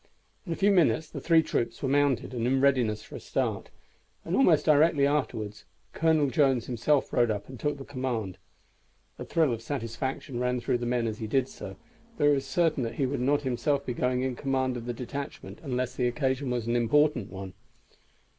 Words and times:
In 0.47 0.51
a 0.53 0.55
few 0.55 0.71
minutes 0.71 1.11
the 1.11 1.21
three 1.21 1.43
troops 1.43 1.83
were 1.83 1.87
mounted 1.87 2.33
and 2.33 2.47
in 2.47 2.59
readiness 2.59 3.03
for 3.03 3.17
a 3.17 3.19
start, 3.19 3.69
and 4.25 4.35
almost 4.35 4.65
directly 4.65 5.05
afterward 5.05 5.61
Colonel 5.93 6.27
Jones 6.31 6.65
himself 6.65 7.13
rode 7.13 7.29
up 7.29 7.47
and 7.47 7.59
took 7.59 7.77
the 7.77 7.85
command. 7.85 8.39
A 9.19 9.25
thrill 9.25 9.53
of 9.53 9.61
satisfaction 9.61 10.39
ran 10.39 10.59
through 10.59 10.79
the 10.79 10.87
men 10.87 11.05
as 11.05 11.19
he 11.19 11.27
did 11.27 11.47
so, 11.47 11.75
for 12.17 12.25
it 12.27 12.33
was 12.33 12.47
certain 12.47 12.81
that 12.81 12.95
he 12.95 13.05
would 13.05 13.21
not 13.21 13.43
himself 13.43 13.85
be 13.85 13.93
going 13.93 14.23
in 14.23 14.35
command 14.35 14.75
of 14.75 14.87
the 14.87 14.93
detachment 14.93 15.59
unless 15.61 15.93
the 15.95 16.07
occasion 16.07 16.49
was 16.49 16.65
an 16.65 16.75
important 16.75 17.29
one. 17.29 17.53